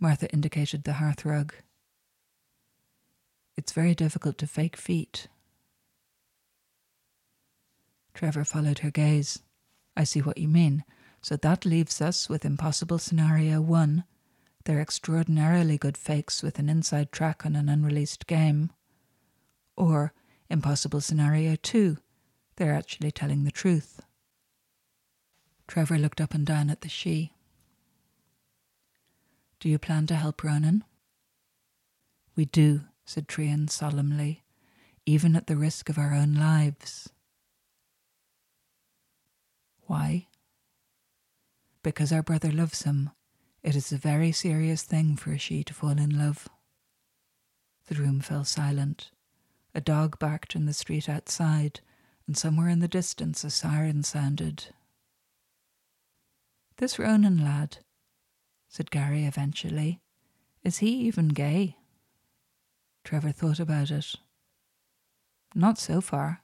Martha 0.00 0.28
indicated 0.32 0.82
the 0.82 0.92
hearthrug. 0.92 1.52
It's 3.56 3.72
very 3.72 3.94
difficult 3.94 4.36
to 4.38 4.46
fake 4.46 4.76
feet. 4.76 5.28
Trevor 8.14 8.44
followed 8.44 8.80
her 8.80 8.90
gaze. 8.90 9.40
I 9.96 10.02
see 10.04 10.20
what 10.20 10.38
you 10.38 10.48
mean. 10.48 10.84
So 11.20 11.36
that 11.36 11.64
leaves 11.64 12.00
us 12.00 12.28
with 12.28 12.44
impossible 12.44 12.98
scenario 12.98 13.60
one. 13.60 14.04
They're 14.64 14.80
extraordinarily 14.80 15.78
good 15.78 15.96
fakes 15.96 16.42
with 16.42 16.58
an 16.58 16.68
inside 16.68 17.10
track 17.10 17.44
on 17.44 17.56
an 17.56 17.68
unreleased 17.68 18.26
game. 18.26 18.70
Or 19.76 20.12
impossible 20.48 21.00
scenario 21.00 21.56
two. 21.56 21.98
They're 22.56 22.74
actually 22.74 23.10
telling 23.10 23.44
the 23.44 23.50
truth. 23.50 24.00
Trevor 25.66 25.98
looked 25.98 26.20
up 26.20 26.34
and 26.34 26.46
down 26.46 26.70
at 26.70 26.80
the 26.80 26.88
Sidhe. 26.88 27.30
Do 29.60 29.68
you 29.68 29.78
plan 29.78 30.06
to 30.06 30.14
help 30.14 30.44
Ronan? 30.44 30.84
We 32.36 32.44
do, 32.44 32.82
said 33.04 33.26
Trian 33.26 33.68
solemnly, 33.68 34.44
even 35.04 35.34
at 35.34 35.48
the 35.48 35.56
risk 35.56 35.88
of 35.88 35.98
our 35.98 36.14
own 36.14 36.34
lives. 36.34 37.10
Why? 39.86 40.27
Because 41.88 42.12
our 42.12 42.22
brother 42.22 42.52
loves 42.52 42.82
him. 42.82 43.12
It 43.62 43.74
is 43.74 43.92
a 43.92 43.96
very 43.96 44.30
serious 44.30 44.82
thing 44.82 45.16
for 45.16 45.32
a 45.32 45.38
Sidhe 45.38 45.64
to 45.64 45.72
fall 45.72 45.98
in 45.98 46.18
love. 46.18 46.46
The 47.86 47.94
room 47.94 48.20
fell 48.20 48.44
silent. 48.44 49.10
A 49.74 49.80
dog 49.80 50.18
barked 50.18 50.54
in 50.54 50.66
the 50.66 50.74
street 50.74 51.08
outside, 51.08 51.80
and 52.26 52.36
somewhere 52.36 52.68
in 52.68 52.80
the 52.80 52.88
distance 52.88 53.42
a 53.42 53.48
siren 53.48 54.02
sounded. 54.02 54.66
This 56.76 56.98
Ronan 56.98 57.42
lad, 57.42 57.78
said 58.68 58.90
Gary 58.90 59.24
eventually, 59.24 60.02
is 60.62 60.78
he 60.78 60.90
even 60.90 61.28
gay? 61.28 61.78
Trevor 63.02 63.32
thought 63.32 63.60
about 63.60 63.90
it. 63.90 64.14
Not 65.54 65.78
so 65.78 66.02
far. 66.02 66.42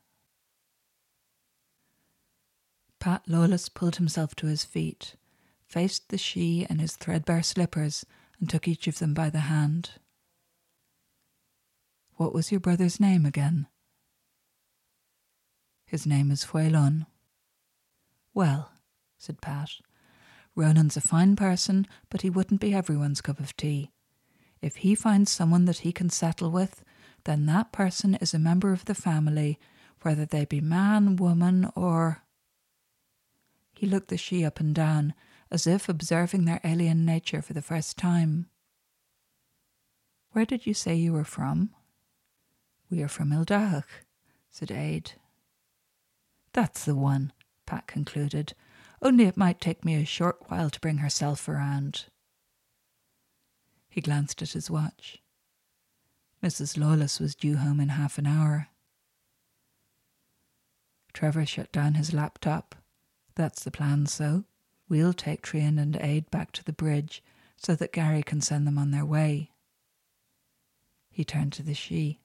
Pat 2.98 3.24
Lawless 3.28 3.68
pulled 3.68 3.96
himself 3.96 4.34
to 4.36 4.46
his 4.46 4.64
feet, 4.64 5.16
faced 5.74 6.08
the 6.08 6.16
Sidhe 6.16 6.70
in 6.70 6.78
his 6.78 6.94
threadbare 6.94 7.42
slippers, 7.42 8.06
and 8.38 8.48
took 8.48 8.68
each 8.68 8.86
of 8.86 9.00
them 9.00 9.12
by 9.12 9.28
the 9.28 9.50
hand. 9.50 9.90
What 12.14 12.32
was 12.32 12.52
your 12.52 12.60
brother's 12.60 13.00
name 13.00 13.26
again? 13.26 13.66
His 15.84 16.06
name 16.06 16.30
is 16.30 16.44
Fuelon. 16.44 17.06
Well, 18.32 18.70
said 19.18 19.40
Pat, 19.40 19.70
Ronan's 20.56 20.96
a 20.96 21.00
fine 21.00 21.34
person, 21.34 21.88
but 22.08 22.22
he 22.22 22.30
wouldn't 22.30 22.60
be 22.60 22.72
everyone's 22.72 23.20
cup 23.20 23.40
of 23.40 23.56
tea. 23.56 23.90
If 24.62 24.76
he 24.76 24.94
finds 24.94 25.32
someone 25.32 25.64
that 25.64 25.78
he 25.78 25.90
can 25.90 26.08
settle 26.08 26.52
with, 26.52 26.84
then 27.24 27.46
that 27.46 27.72
person 27.72 28.14
is 28.14 28.32
a 28.32 28.38
member 28.38 28.72
of 28.72 28.84
the 28.84 28.94
family, 28.94 29.58
whether 30.02 30.24
they 30.24 30.44
be 30.44 30.60
man, 30.60 31.16
woman, 31.16 31.68
or. 31.74 32.22
He 33.72 33.88
looked 33.88 34.06
the 34.06 34.16
Sidhe 34.16 34.46
up 34.46 34.60
and 34.60 34.72
down, 34.72 35.14
as 35.50 35.66
if 35.66 35.88
observing 35.88 36.44
their 36.44 36.60
alien 36.64 37.04
nature 37.04 37.42
for 37.42 37.52
the 37.52 37.62
first 37.62 37.96
time. 37.96 38.46
Where 40.32 40.44
did 40.44 40.66
you 40.66 40.74
say 40.74 40.94
you 40.94 41.12
were 41.12 41.24
from? 41.24 41.70
We 42.90 43.02
are 43.02 43.08
from 43.08 43.30
Ildahach, 43.30 43.84
said 44.50 44.70
Aed. 44.70 45.12
That's 46.52 46.84
the 46.84 46.94
one, 46.94 47.32
Pat 47.66 47.86
concluded, 47.86 48.54
only 49.02 49.24
it 49.24 49.36
might 49.36 49.60
take 49.60 49.84
me 49.84 49.94
a 49.96 50.04
short 50.04 50.38
while 50.48 50.70
to 50.70 50.80
bring 50.80 50.98
herself 50.98 51.48
around. 51.48 52.06
He 53.88 54.00
glanced 54.00 54.42
at 54.42 54.52
his 54.52 54.70
watch. 54.70 55.22
Mrs. 56.42 56.76
Lawless 56.78 57.20
was 57.20 57.34
due 57.34 57.56
home 57.56 57.80
in 57.80 57.90
half 57.90 58.18
an 58.18 58.26
hour. 58.26 58.68
Trevor 61.12 61.46
shut 61.46 61.70
down 61.70 61.94
his 61.94 62.12
laptop. 62.12 62.74
That's 63.34 63.62
the 63.62 63.70
plan, 63.70 64.06
so. 64.06 64.44
We'll 64.94 65.12
take 65.12 65.42
Trian 65.42 65.76
and 65.76 65.96
Aed 65.96 66.30
back 66.30 66.52
to 66.52 66.62
the 66.62 66.72
bridge 66.72 67.20
so 67.56 67.74
that 67.74 67.92
Gary 67.92 68.22
can 68.22 68.40
send 68.40 68.64
them 68.64 68.78
on 68.78 68.92
their 68.92 69.04
way. 69.04 69.50
He 71.10 71.24
turned 71.24 71.52
to 71.54 71.64
the 71.64 71.72
Sidhe. 71.74 72.18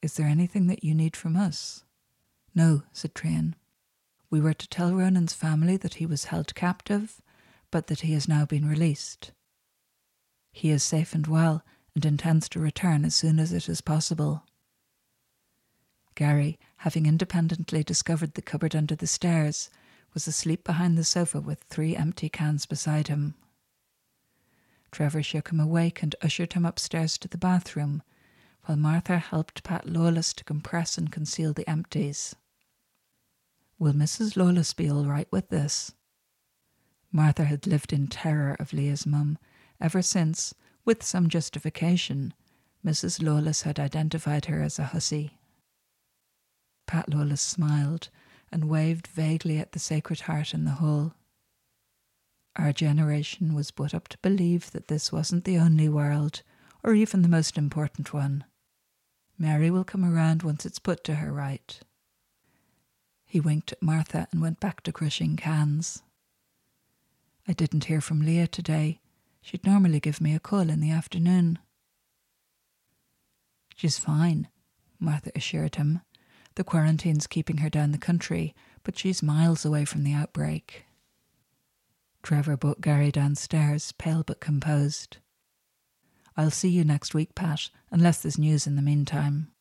Is 0.00 0.14
there 0.14 0.28
anything 0.28 0.68
that 0.68 0.84
you 0.84 0.94
need 0.94 1.16
from 1.16 1.34
us? 1.36 1.82
No, 2.54 2.84
said 2.92 3.16
Trian. 3.16 3.54
We 4.30 4.40
were 4.40 4.54
to 4.54 4.68
tell 4.68 4.92
Ronan's 4.92 5.32
family 5.32 5.76
that 5.76 5.94
he 5.94 6.06
was 6.06 6.26
held 6.26 6.54
captive, 6.54 7.20
but 7.72 7.88
that 7.88 8.02
he 8.02 8.12
has 8.12 8.28
now 8.28 8.46
been 8.46 8.68
released. 8.68 9.32
He 10.52 10.70
is 10.70 10.84
safe 10.84 11.16
and 11.16 11.26
well 11.26 11.64
and 11.96 12.04
intends 12.04 12.48
to 12.50 12.60
return 12.60 13.04
as 13.04 13.16
soon 13.16 13.40
as 13.40 13.52
it 13.52 13.68
is 13.68 13.80
possible. 13.80 14.44
Gary, 16.14 16.60
having 16.76 17.06
independently 17.06 17.82
discovered 17.82 18.34
the 18.34 18.42
cupboard 18.42 18.76
under 18.76 18.94
the 18.94 19.08
stairs, 19.08 19.68
was 20.14 20.26
asleep 20.26 20.64
behind 20.64 20.96
the 20.96 21.04
sofa 21.04 21.40
with 21.40 21.62
three 21.64 21.96
empty 21.96 22.28
cans 22.28 22.66
beside 22.66 23.08
him. 23.08 23.34
Trevor 24.90 25.22
shook 25.22 25.50
him 25.50 25.60
awake 25.60 26.02
and 26.02 26.16
ushered 26.22 26.54
him 26.54 26.64
upstairs 26.64 27.18
to 27.18 27.28
the 27.28 27.38
bathroom, 27.38 28.02
while 28.64 28.76
Martha 28.76 29.18
helped 29.18 29.62
Pat 29.62 29.88
Lawless 29.88 30.32
to 30.34 30.44
compress 30.44 30.98
and 30.98 31.12
conceal 31.12 31.52
the 31.52 31.68
empties. 31.68 32.34
Will 33.78 33.92
Mrs. 33.92 34.36
Lawless 34.36 34.74
be 34.74 34.90
all 34.90 35.04
right 35.04 35.30
with 35.30 35.50
this? 35.50 35.92
Martha 37.12 37.44
had 37.44 37.66
lived 37.66 37.92
in 37.92 38.08
terror 38.08 38.56
of 38.58 38.72
Leah's 38.72 39.06
mum 39.06 39.38
ever 39.80 40.02
since, 40.02 40.54
with 40.84 41.02
some 41.02 41.28
justification, 41.28 42.34
Mrs. 42.84 43.22
Lawless 43.22 43.62
had 43.62 43.78
identified 43.78 44.46
her 44.46 44.62
as 44.62 44.78
a 44.78 44.86
hussy. 44.86 45.38
Pat 46.86 47.08
Lawless 47.08 47.40
smiled 47.40 48.08
and 48.50 48.68
waved 48.68 49.06
vaguely 49.06 49.58
at 49.58 49.72
the 49.72 49.78
Sacred 49.78 50.20
Heart 50.20 50.54
in 50.54 50.64
the 50.64 50.72
hall. 50.72 51.14
Our 52.56 52.72
generation 52.72 53.54
was 53.54 53.70
brought 53.70 53.94
up 53.94 54.08
to 54.08 54.18
believe 54.18 54.72
that 54.72 54.88
this 54.88 55.12
wasn't 55.12 55.44
the 55.44 55.58
only 55.58 55.88
world, 55.88 56.42
or 56.82 56.94
even 56.94 57.22
the 57.22 57.28
most 57.28 57.56
important 57.56 58.12
one. 58.12 58.44
Mary 59.38 59.70
will 59.70 59.84
come 59.84 60.04
around 60.04 60.42
once 60.42 60.66
it's 60.66 60.80
put 60.80 61.04
to 61.04 61.16
her 61.16 61.32
right. 61.32 61.78
He 63.24 63.40
winked 63.40 63.72
at 63.72 63.82
Martha 63.82 64.26
and 64.32 64.40
went 64.40 64.58
back 64.58 64.82
to 64.82 64.92
crushing 64.92 65.36
cans. 65.36 66.02
I 67.46 67.52
didn't 67.52 67.84
hear 67.84 68.00
from 68.00 68.22
Leah 68.22 68.48
today. 68.48 69.00
She'd 69.40 69.64
normally 69.64 70.00
give 70.00 70.20
me 70.20 70.34
a 70.34 70.40
call 70.40 70.68
in 70.68 70.80
the 70.80 70.90
afternoon. 70.90 71.58
She's 73.76 73.98
fine, 73.98 74.48
Martha 74.98 75.30
assured 75.36 75.76
him. 75.76 76.00
The 76.58 76.64
quarantine's 76.64 77.28
keeping 77.28 77.58
her 77.58 77.70
down 77.70 77.92
the 77.92 77.98
country, 77.98 78.52
but 78.82 78.98
she's 78.98 79.22
miles 79.22 79.64
away 79.64 79.84
from 79.84 80.02
the 80.02 80.12
outbreak. 80.12 80.86
Trevor 82.20 82.56
brought 82.56 82.80
Gary 82.80 83.12
downstairs, 83.12 83.92
pale 83.92 84.24
but 84.24 84.40
composed. 84.40 85.18
I'll 86.36 86.50
see 86.50 86.68
you 86.68 86.82
next 86.82 87.14
week, 87.14 87.36
Pat, 87.36 87.70
unless 87.92 88.20
there's 88.20 88.40
news 88.40 88.66
in 88.66 88.74
the 88.74 88.82
meantime. 88.82 89.52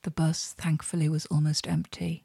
The 0.00 0.10
bus, 0.10 0.54
thankfully, 0.56 1.10
was 1.10 1.26
almost 1.26 1.68
empty. 1.68 2.24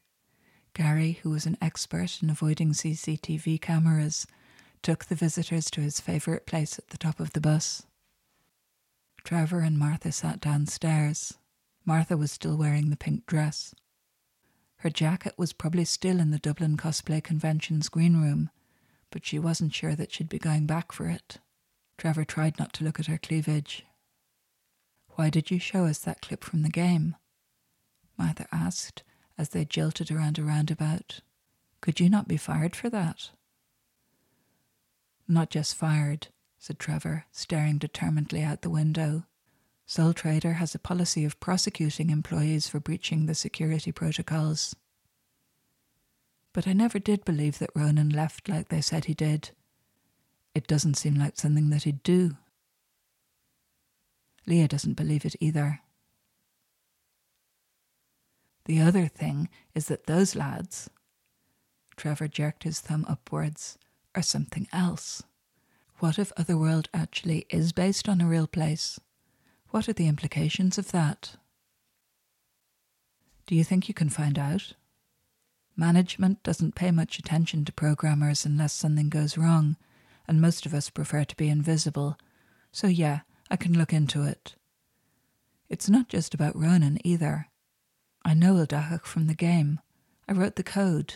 Gary, 0.74 1.20
who 1.24 1.32
was 1.32 1.46
an 1.46 1.58
expert 1.60 2.24
in 2.24 2.30
avoiding 2.30 2.72
CCTV 2.72 3.60
cameras, 3.60 4.26
took 4.82 5.04
the 5.04 5.16
visitors 5.16 5.70
to 5.72 5.82
his 5.82 6.00
favourite 6.00 6.46
place 6.46 6.80
at 6.80 6.88
the 6.88 6.98
top 6.98 7.20
of 7.20 7.34
the 7.34 7.42
bus. 7.42 7.86
Trevor 9.26 9.60
and 9.60 9.78
Martha 9.78 10.14
sat 10.14 10.40
downstairs. 10.40 11.34
Martha 11.84 12.16
was 12.16 12.32
still 12.32 12.56
wearing 12.56 12.92
the 12.92 12.96
pink 12.96 13.26
dress. 13.26 13.76
Her 14.86 14.92
jacket 14.92 15.34
was 15.36 15.52
probably 15.52 15.84
still 15.84 16.20
in 16.20 16.30
the 16.30 16.38
Dublin 16.38 16.78
Cosplay 16.78 17.20
Convention's 17.24 17.90
green 17.90 18.22
room, 18.22 18.52
but 19.10 19.26
she 19.26 19.40
wasn't 19.40 19.74
sure 19.74 19.96
that 19.96 20.12
she'd 20.12 20.30
be 20.30 20.38
going 20.38 20.68
back 20.68 20.92
for 20.92 21.08
it. 21.08 21.40
Trevor 21.98 22.24
tried 22.24 22.60
not 22.60 22.72
to 22.74 22.84
look 22.84 23.00
at 23.00 23.08
her 23.08 23.18
cleavage. 23.18 23.84
Why 25.16 25.32
did 25.32 25.50
you 25.50 25.58
show 25.58 25.86
us 25.86 25.98
that 25.98 26.22
clip 26.22 26.44
from 26.44 26.62
the 26.62 26.70
game? 26.70 27.16
Martha 28.16 28.46
asked 28.52 29.02
as 29.40 29.50
they 29.50 29.66
jilted 29.66 30.12
around 30.12 30.38
a 30.38 30.44
roundabout. 30.44 31.22
Could 31.82 32.00
you 32.00 32.08
not 32.08 32.28
be 32.28 32.38
fired 32.38 32.76
for 32.76 32.92
that? 32.92 33.32
Not 35.28 35.50
just 35.50 35.74
fired, 35.74 36.28
said 36.60 36.78
Trevor, 36.78 37.26
staring 37.32 37.80
determinedly 37.80 38.44
out 38.44 38.62
the 38.62 38.70
window. 38.70 39.24
Sole 39.86 40.14
Trader 40.14 40.54
has 40.54 40.74
a 40.74 40.80
policy 40.80 41.26
of 41.26 41.40
prosecuting 41.40 42.10
employees 42.10 42.68
for 42.68 42.80
breaching 42.80 43.26
the 43.26 43.36
security 43.36 43.92
protocols. 43.92 44.76
But 46.54 46.68
I 46.68 46.74
never 46.74 46.98
did 46.98 47.24
believe 47.24 47.60
that 47.60 47.76
Ronan 47.76 48.10
left 48.10 48.50
like 48.50 48.70
they 48.70 48.82
said 48.82 49.06
he 49.06 49.14
did. 49.14 49.52
It 50.56 50.68
doesn't 50.68 50.96
seem 50.96 51.16
like 51.16 51.38
something 51.38 51.70
that 51.70 51.84
he'd 51.84 52.02
do. 52.02 52.38
Leah 54.48 54.68
doesn't 54.68 54.94
believe 54.94 55.26
it 55.26 55.36
either. 55.40 55.82
The 58.66 58.82
other 58.82 59.08
thing 59.08 59.50
is 59.76 59.88
that 59.88 60.08
those 60.08 60.36
lads, 60.36 60.90
Trevor 61.96 62.28
jerked 62.28 62.64
his 62.64 62.80
thumb 62.80 63.06
upwards, 63.08 63.78
are 64.16 64.22
something 64.24 64.68
else. 64.74 65.22
What 66.00 66.18
if 66.18 66.32
Otherworld 66.38 66.90
actually 66.94 67.46
is 67.50 67.72
based 67.72 68.10
on 68.10 68.22
a 68.22 68.28
real 68.28 68.48
place? 68.48 69.00
What 69.76 69.90
are 69.90 69.94
the 69.94 70.08
implications 70.08 70.78
of 70.78 70.94
that? 70.94 71.36
Do 73.46 73.56
you 73.56 73.66
think 73.66 73.90
you 73.90 73.94
can 73.94 74.08
find 74.08 74.40
out? 74.40 74.72
Management 75.76 76.42
doesn't 76.44 76.76
pay 76.76 76.92
much 76.92 77.20
attention 77.20 77.66
to 77.66 77.74
programmers 77.74 78.46
unless 78.46 78.72
something 78.72 79.10
goes 79.10 79.38
wrong, 79.38 79.76
and 80.30 80.40
most 80.40 80.66
of 80.66 80.74
us 80.74 80.90
prefer 80.90 81.26
to 81.26 81.36
be 81.36 81.50
invisible. 81.50 82.18
So, 82.72 82.88
yeah, 82.88 83.20
I 83.52 83.58
can 83.58 83.78
look 83.78 83.92
into 83.92 84.24
it. 84.24 84.56
It's 85.68 85.90
not 85.90 86.08
just 86.08 86.34
about 86.34 86.56
Ronan 86.56 86.98
either. 87.04 87.50
I 88.24 88.34
know 88.34 88.54
Ildachak 88.54 89.04
from 89.04 89.28
the 89.28 89.36
game. 89.36 89.82
I 90.26 90.32
wrote 90.32 90.56
the 90.56 90.64
code. 90.64 91.16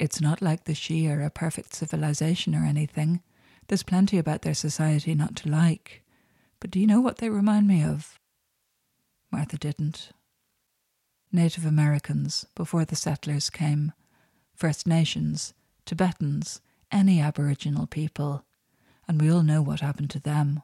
It's 0.00 0.20
not 0.20 0.42
like 0.42 0.64
the 0.64 0.72
Sidhe 0.72 1.08
are 1.08 1.22
a 1.22 1.30
perfect 1.30 1.72
civilization 1.72 2.52
or 2.56 2.64
anything. 2.64 3.22
There's 3.68 3.84
plenty 3.84 4.18
about 4.18 4.42
their 4.42 4.54
society 4.54 5.14
not 5.14 5.36
to 5.36 5.48
like. 5.48 6.02
But 6.60 6.70
do 6.70 6.80
you 6.80 6.86
know 6.86 7.00
what 7.00 7.18
they 7.18 7.28
remind 7.28 7.66
me 7.66 7.82
of? 7.82 8.18
Martha 9.30 9.58
didn't. 9.58 10.10
Native 11.32 11.66
Americans, 11.66 12.46
before 12.54 12.84
the 12.84 12.96
settlers 12.96 13.50
came, 13.50 13.92
First 14.54 14.86
Nations, 14.86 15.52
Tibetans, 15.84 16.60
any 16.90 17.20
Aboriginal 17.20 17.86
people, 17.86 18.44
and 19.06 19.20
we 19.20 19.30
all 19.30 19.42
know 19.42 19.60
what 19.60 19.80
happened 19.80 20.10
to 20.10 20.20
them. 20.20 20.62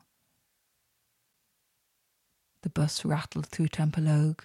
The 2.63 2.71
bus 2.71 3.05
rattled 3.05 3.47
through 3.47 3.69
Templeogue. 3.69 4.45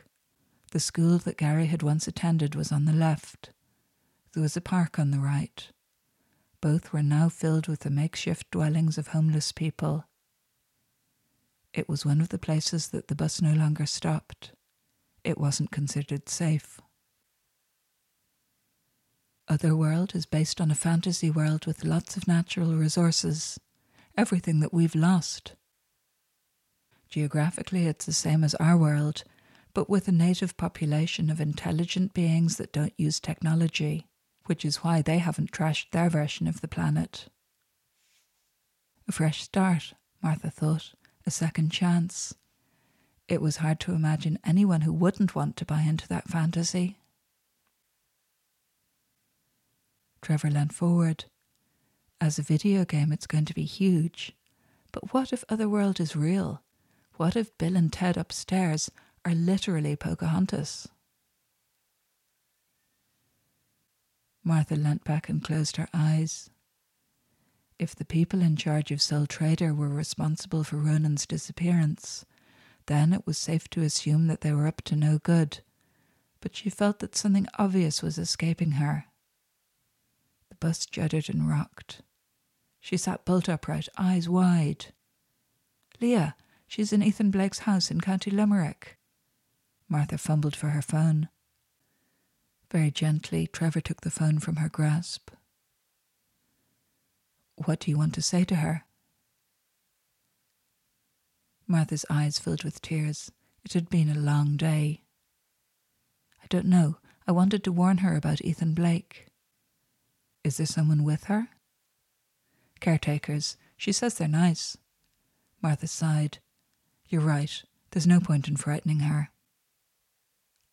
The 0.72 0.80
school 0.80 1.18
that 1.20 1.38
Gary 1.38 1.68
had 1.68 1.84
once 1.84 2.08
attended 2.08 2.56
was 2.56 2.72
on 2.72 2.86
the 2.86 2.94
left. 2.94 3.52
There 4.34 4.44
was 4.44 4.58
a 4.58 4.62
park 4.62 5.00
on 5.00 5.12
the 5.12 5.20
right. 5.20 5.72
Both 6.60 6.92
were 6.92 7.04
now 7.04 7.30
filled 7.30 7.68
with 7.68 7.82
the 7.82 7.90
makeshift 7.92 8.50
dwellings 8.52 8.98
of 8.98 9.10
homeless 9.10 9.52
people. 9.52 10.06
It 11.74 11.88
was 11.88 12.06
one 12.06 12.22
of 12.22 12.30
the 12.30 12.40
places 12.40 12.90
that 12.90 13.08
the 13.08 13.16
bus 13.16 13.42
no 13.42 13.54
longer 13.54 13.86
stopped. 13.86 14.52
It 15.24 15.38
wasn't 15.38 15.72
considered 15.72 16.30
safe. 16.30 16.80
Otherworld 19.48 20.14
is 20.14 20.26
based 20.26 20.60
on 20.60 20.72
a 20.72 20.76
fantasy 20.76 21.30
world 21.30 21.66
with 21.66 21.86
lots 21.86 22.18
of 22.18 22.28
natural 22.28 22.76
resources, 22.76 23.60
everything 24.18 24.60
that 24.60 24.74
we've 24.74 24.96
lost. 24.96 25.54
Geographically, 27.10 27.86
it's 27.86 28.06
the 28.06 28.14
same 28.14 28.44
as 28.44 28.56
our 28.56 28.78
world, 28.78 29.24
but 29.74 29.90
with 29.90 30.08
a 30.08 30.12
native 30.12 30.58
population 30.58 31.30
of 31.30 31.40
intelligent 31.40 32.14
beings 32.14 32.58
that 32.58 32.74
don't 32.74 32.94
use 32.98 33.20
technology, 33.20 34.08
which 34.48 34.66
is 34.66 34.78
why 34.78 35.02
they 35.02 35.20
haven't 35.20 35.52
trashed 35.52 35.92
their 35.92 36.10
version 36.10 36.48
of 36.48 36.60
the 36.60 36.68
planet. 36.68 37.30
A 39.08 39.14
fresh 39.14 39.44
start, 39.44 39.94
Martha 40.22 40.50
thought, 40.50 40.94
a 41.28 41.32
second 41.32 41.70
chance. 41.70 42.34
It 43.28 43.42
was 43.42 43.58
hard 43.58 43.82
to 43.82 43.92
imagine 43.92 44.40
anyone 44.46 44.82
who 44.82 44.94
wouldn't 44.94 45.36
want 45.36 45.58
to 45.58 45.66
buy 45.66 45.82
into 45.82 46.08
that 46.08 46.30
fantasy. 46.30 46.98
Trevor 50.22 50.50
leaned 50.50 50.74
forward. 50.74 51.26
As 52.22 52.40
a 52.40 52.44
video 52.44 52.86
game, 52.86 53.12
it's 53.12 53.28
going 53.28 53.46
to 53.46 53.54
be 53.54 53.66
huge. 53.66 54.34
But 54.94 55.14
what 55.14 55.34
if 55.34 55.44
Otherworld 55.50 56.00
is 56.00 56.16
real? 56.16 56.64
What 57.18 57.36
if 57.36 57.56
Bill 57.58 57.76
and 57.76 57.92
Ted 57.92 58.16
upstairs 58.16 58.90
are 59.26 59.36
literally 59.36 59.98
Pocahontas? 59.98 60.88
Martha 64.46 64.78
leant 64.78 65.04
back 65.04 65.28
and 65.28 65.44
closed 65.44 65.76
her 65.76 65.90
eyes. 65.94 66.50
If 67.80 67.96
the 67.96 68.06
people 68.06 68.42
in 68.42 68.56
charge 68.56 68.92
of 68.92 69.02
Sole 69.02 69.28
Trader 69.28 69.74
were 69.74 69.88
responsible 69.88 70.64
for 70.64 70.78
Ronan's 70.78 71.28
disappearance, 71.28 72.26
then 72.88 73.14
it 73.14 73.28
was 73.28 73.38
safe 73.38 73.70
to 73.70 73.84
assume 73.84 74.28
that 74.28 74.42
they 74.42 74.52
were 74.52 74.66
up 74.66 74.82
to 74.84 74.96
no 74.96 75.20
good. 75.20 75.60
But 76.42 76.56
she 76.56 76.70
felt 76.72 77.00
that 77.00 77.16
something 77.16 77.48
obvious 77.60 78.02
was 78.02 78.18
escaping 78.18 78.72
her. 78.72 79.06
The 80.50 80.56
bus 80.56 80.86
juddered 80.88 81.30
and 81.30 81.48
rocked. 81.48 82.02
She 82.80 82.98
sat 82.98 83.26
bolt 83.26 83.48
upright, 83.48 83.90
eyes 83.98 84.28
wide. 84.28 84.88
Leah, 86.02 86.36
she's 86.68 86.94
in 86.94 87.04
Ethan 87.04 87.30
Blake's 87.30 87.60
house 87.60 87.92
in 87.92 88.02
County 88.02 88.32
Limerick. 88.32 88.98
Martha 89.88 90.18
fumbled 90.18 90.56
for 90.56 90.70
her 90.70 90.82
phone. 90.82 91.30
Very 92.72 92.92
gently, 92.92 93.46
Trevor 93.48 93.82
took 93.82 94.02
the 94.02 94.12
phone 94.12 94.40
from 94.40 94.58
her 94.58 94.70
grasp. 94.70 95.30
What 97.66 97.80
do 97.80 97.92
you 97.92 97.98
want 97.98 98.14
to 98.14 98.22
say 98.22 98.44
to 98.46 98.56
her? 98.56 98.86
Martha's 101.68 102.06
eyes 102.10 102.40
filled 102.40 102.64
with 102.64 102.82
tears. 102.82 103.32
It 103.66 103.74
had 103.74 103.90
been 103.90 104.10
a 104.10 104.20
long 104.20 104.56
day. 104.56 105.04
I 106.42 106.46
don't 106.48 106.66
know. 106.66 106.98
I 107.28 107.34
wanted 107.34 107.64
to 107.66 107.72
warn 107.72 107.98
her 107.98 108.16
about 108.16 108.42
Ethan 108.42 108.74
Blake. 108.74 109.28
Is 110.44 110.58
there 110.58 110.66
someone 110.66 111.04
with 111.04 111.26
her? 111.26 111.50
Caretakers. 112.80 113.58
She 113.76 113.92
says 113.92 114.14
they're 114.14 114.30
nice. 114.30 114.78
Martha 115.62 115.88
sighed. 115.88 116.38
You're 117.10 117.22
right. 117.22 117.64
There's 117.92 118.08
no 118.08 118.20
point 118.20 118.48
in 118.48 118.56
frightening 118.56 119.00
her. 119.00 119.32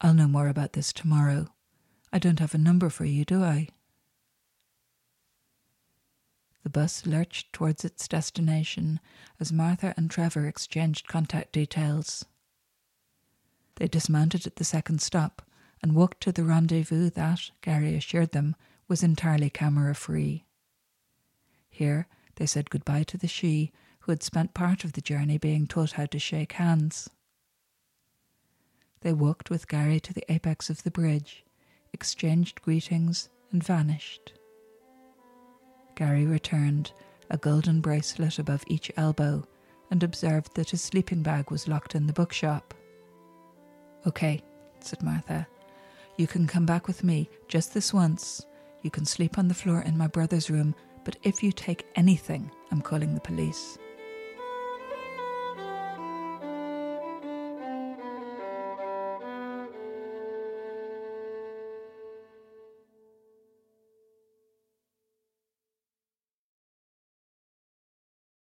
I'll 0.01 0.15
know 0.15 0.29
more 0.29 0.49
about 0.49 0.75
this 0.75 0.93
tomorrow. 0.93 1.49
I 2.13 2.19
don't 2.19 2.39
have 2.39 2.55
a 2.55 2.59
number 2.59 2.91
for 2.91 3.05
you, 3.05 3.25
do 3.25 3.43
I? 3.43 3.69
The 6.65 6.71
bus 6.71 7.07
lurched 7.07 7.53
towards 7.53 7.85
its 7.85 8.09
destination 8.09 8.99
as 9.39 9.53
Martha 9.53 9.93
and 9.99 10.11
Trevor 10.11 10.47
exchanged 10.47 11.07
contact 11.07 11.53
details. 11.53 12.25
They 13.77 13.87
dismounted 13.87 14.47
at 14.47 14.57
the 14.57 14.65
second 14.65 15.03
stop 15.03 15.43
and 15.83 15.95
walked 15.95 16.23
to 16.23 16.33
the 16.33 16.43
rendezvous 16.43 17.11
that, 17.11 17.51
Gary 17.61 17.95
assured 17.95 18.33
them, 18.33 18.57
was 18.89 19.03
entirely 19.03 19.51
camera 19.51 19.95
free. 19.95 20.47
Here 21.69 22.07
they 22.37 22.47
said 22.47 22.71
goodbye 22.71 23.03
to 23.05 23.19
the 23.19 23.29
Sidhe 23.29 23.71
who 24.01 24.13
had 24.13 24.23
spent 24.23 24.55
part 24.55 24.85
of 24.85 24.95
the 24.95 25.03
journey 25.03 25.37
being 25.37 25.67
taught 25.67 25.93
how 25.93 26.07
to 26.07 26.19
shake 26.19 26.53
hands. 26.53 27.11
They 29.01 29.13
walked 29.13 29.51
with 29.51 29.69
Gary 29.69 30.01
to 30.01 30.15
the 30.15 30.25
apex 30.33 30.71
of 30.71 30.83
the 30.83 30.91
bridge, 30.91 31.45
exchanged 31.93 32.63
greetings, 32.63 33.29
and 33.53 33.63
vanished. 33.63 34.33
Gary 35.95 36.27
returned, 36.27 36.93
a 37.31 37.37
golden 37.37 37.81
bracelet 37.81 38.39
above 38.39 38.65
each 38.67 38.91
elbow, 38.97 39.47
and 39.91 40.03
observed 40.03 40.55
that 40.55 40.71
his 40.71 40.83
sleeping 40.83 41.23
bag 41.23 41.51
was 41.51 41.69
locked 41.69 41.95
in 41.95 42.07
the 42.07 42.13
bookshop. 42.13 42.75
Okay, 44.07 44.43
said 44.81 45.03
Martha. 45.03 45.47
You 46.17 46.27
can 46.27 46.47
come 46.47 46.67
back 46.67 46.87
with 46.87 47.03
me 47.03 47.29
just 47.49 47.75
this 47.75 47.93
once. 47.93 48.45
You 48.83 48.91
can 48.91 49.05
sleep 49.05 49.39
on 49.39 49.49
the 49.49 49.55
floor 49.55 49.83
in 49.83 49.97
my 49.97 50.07
brother's 50.07 50.51
room, 50.51 50.75
but 51.05 51.17
if 51.23 51.43
you 51.43 51.53
take 51.53 51.87
anything, 51.97 52.51
I'm 52.71 52.83
calling 52.83 53.15
the 53.15 53.21
police. 53.21 53.79